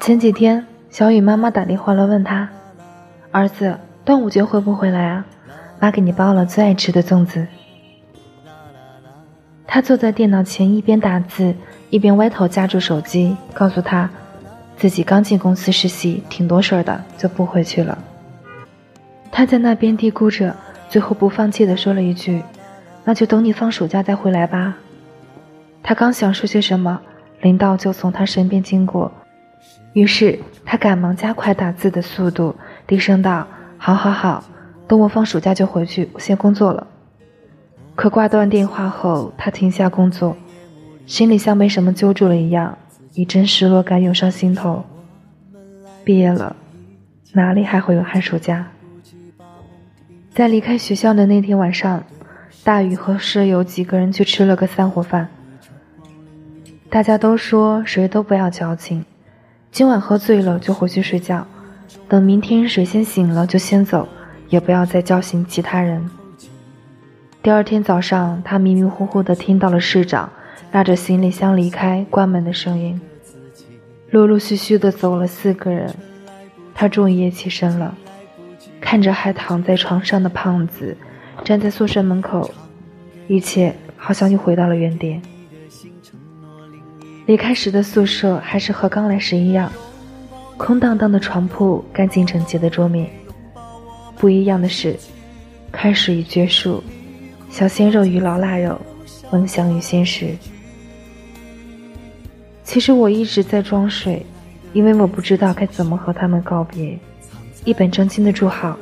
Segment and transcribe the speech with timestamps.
[0.00, 2.48] 前几天，小雨妈妈打电话来问他
[3.32, 5.24] ：“儿子，端午节回不回来啊？
[5.80, 7.46] 妈给你包了最爱吃的粽子。”
[9.66, 11.54] 他坐在电脑前，一边打字，
[11.90, 14.08] 一边歪头夹住手机，告诉他
[14.76, 17.96] 自己刚进公司实习，挺多事儿的，就不回去了。
[19.30, 20.54] 他在那边嘀咕着，
[20.88, 22.42] 最后不放弃的说了一句
[23.04, 24.76] ：“那就等你放暑假再回来吧。”
[25.82, 27.00] 他刚想说些什么，
[27.40, 29.12] 林道就从他身边经过，
[29.92, 32.54] 于是他赶忙加快打字的速度，
[32.86, 33.46] 低声道
[33.78, 34.42] ：“好好好，
[34.86, 36.86] 等我放暑假就回去，我先工作了。”
[37.94, 40.36] 可挂断电话后，他停下工作，
[41.06, 42.76] 心里像被什么揪住了一样，
[43.14, 44.84] 一阵失落感涌上心头。
[46.04, 46.56] 毕业了，
[47.32, 48.66] 哪里还会有寒暑假？
[50.32, 52.02] 在离开学校的那天晚上，
[52.62, 55.28] 大宇和舍友几个人去吃了个散伙饭。
[56.90, 59.04] 大家都说谁都不要矫情，
[59.70, 61.46] 今晚喝醉了就回去睡觉，
[62.08, 64.08] 等明天谁先醒了就先走，
[64.48, 66.08] 也不要再叫醒其他人。
[67.42, 70.32] 第二天早上，他迷迷糊糊地听到了市长
[70.72, 72.98] 拉着行李箱离开关门的声音，
[74.10, 75.94] 陆陆续续地走了四个人，
[76.74, 77.94] 他终于也起身了，
[78.80, 80.96] 看着还躺在床上的胖子，
[81.44, 82.50] 站在宿舍门口，
[83.26, 85.20] 一切好像又回到了原点。
[87.28, 89.70] 离开时的宿舍还是和刚来时一样，
[90.56, 93.06] 空荡荡的床铺，干净整洁的桌面。
[94.16, 94.96] 不一样的是，
[95.70, 96.82] 开始与结束，
[97.50, 98.80] 小鲜肉与老腊肉，
[99.30, 100.34] 梦想与现实。
[102.64, 104.24] 其实我一直在装睡，
[104.72, 106.98] 因为我不知道该怎么和他们告别。
[107.66, 108.78] 一本正经的祝好，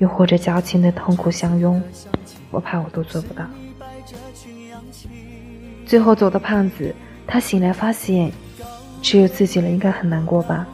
[0.00, 1.80] 又或者矫情的痛苦相拥，
[2.50, 3.46] 我怕我都做不到。
[5.86, 6.92] 最后走的胖子。
[7.26, 8.30] 他醒来发现，
[9.02, 10.66] 只有自己了，应该很难过吧？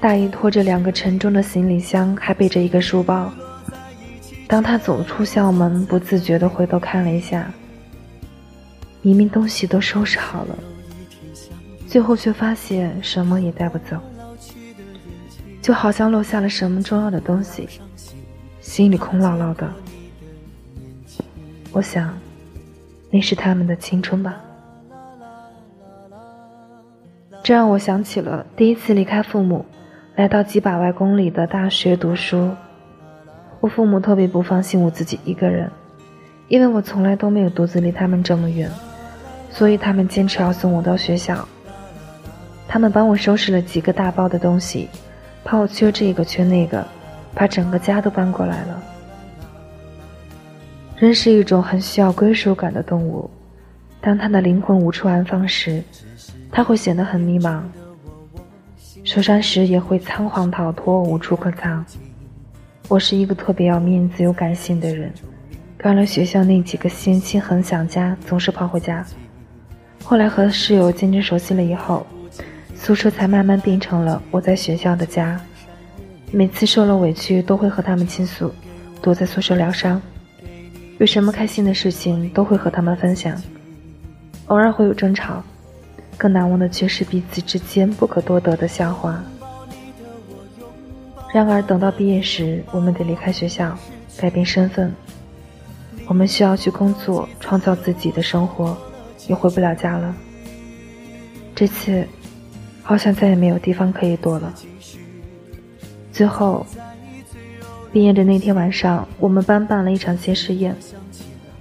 [0.00, 3.30] 大姨拖着两个沉重的行李箱，还背着一个书包。
[4.48, 7.52] 当他走出校门，不自觉地回头看了一下，
[9.02, 10.58] 明明东西都收拾好了，
[11.86, 13.98] 最后却发现什么也带不走，
[15.60, 17.68] 就好像落下了什么重要的东西，
[18.60, 19.70] 心里空落落的。
[21.72, 22.18] 我想。
[23.10, 24.36] 那是他们的青春吧，
[27.42, 29.64] 这让我想起了第一次离开父母，
[30.14, 32.50] 来到几百万公里的大学读书。
[33.58, 35.68] 我父母特别不放心我自己一个人，
[36.46, 38.70] 因为我从来都没有独自离他们这么远，
[39.50, 41.46] 所以他们坚持要送我到学校。
[42.68, 44.88] 他们帮我收拾了几个大包的东西，
[45.44, 46.86] 怕我缺这个缺那个，
[47.34, 48.82] 把整个家都搬过来了。
[51.00, 53.30] 人是一种很需要归属感的动物，
[54.02, 55.82] 当他的灵魂无处安放时，
[56.52, 57.62] 他会显得很迷茫；
[59.02, 61.82] 受伤时也会仓皇逃脱，无处可藏。
[62.86, 65.10] 我是一个特别要面子又感性的人，
[65.78, 69.02] 刚来学校那几个星期很想家，总是跑回家。
[70.04, 72.06] 后来和室友渐渐熟悉了以后，
[72.74, 75.40] 宿舍才慢慢变成了我在学校的家。
[76.30, 78.52] 每次受了委屈，都会和他们倾诉，
[79.00, 79.98] 躲在宿舍疗伤。
[81.00, 83.34] 有什么开心的事情都会和他们分享，
[84.48, 85.42] 偶尔会有争吵，
[86.18, 89.24] 更难忘的却是彼此之间不可多得的笑话。
[91.32, 93.74] 然而，等到毕业时，我们得离开学校，
[94.18, 94.92] 改变身份，
[96.06, 98.76] 我们需要去工作，创造自己的生活，
[99.26, 100.14] 也回不了家了。
[101.54, 102.06] 这次，
[102.82, 104.52] 好像再也没有地方可以躲了。
[106.12, 106.66] 最后。
[107.92, 110.76] 毕业的那天晚上，我们班办了一场谢师宴。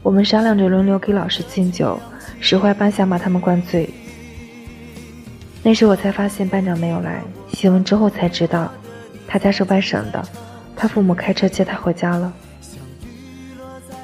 [0.04, 2.00] 我们商量着轮流给老师敬酒，
[2.40, 3.90] 使坏班想把他们灌醉。
[5.64, 8.72] 那时我才发现班长没有来，细问之后才知道，
[9.28, 10.24] 他家是外省的，
[10.76, 12.32] 他父母开车接他回家了。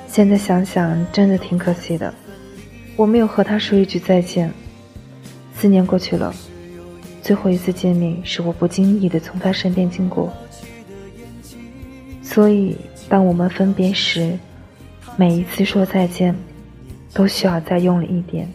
[0.08, 2.12] 现在想想，真的挺可惜的，
[2.96, 4.52] 我没有和他说一句再见。
[5.54, 6.34] 四年过去了，
[7.22, 10.34] 最后一次见面是我不经意的从他身边经过。
[12.36, 12.76] 所以，
[13.08, 14.38] 当我们分别时，
[15.16, 16.36] 每一次说再见，
[17.14, 18.46] 都需要再用力一点。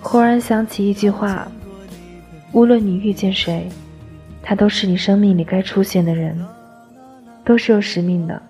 [0.00, 1.50] 忽然想起一句话：
[2.52, 3.68] 无论你遇见谁，
[4.40, 6.38] 他都是你生命里该出现的人，
[7.44, 8.40] 都是有使命的，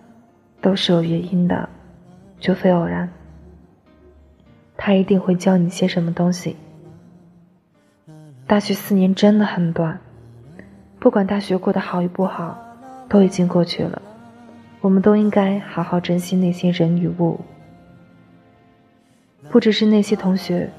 [0.61, 1.67] 都是有原因的，
[2.41, 3.11] 绝非偶然。
[4.77, 6.57] 他一定会教你些什么东西。
[8.47, 9.99] 大学四年真的很短。
[11.01, 12.57] 不管大学过得好与不好，
[13.09, 14.01] 都已经过去了。
[14.83, 17.41] 我们都应该好好珍惜那些人与物。
[19.49, 20.71] 不只是那些同学，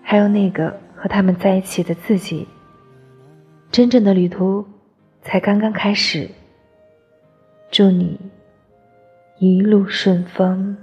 [0.00, 2.46] 还有那个和他们在一起的自己。
[3.70, 4.64] 真正的旅途
[5.22, 6.28] 才刚刚开始。
[7.70, 8.20] 祝你
[9.38, 10.76] 一路顺风。